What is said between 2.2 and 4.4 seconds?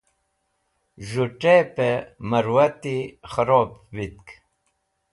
mẽrwati k̃hẽrob vitk.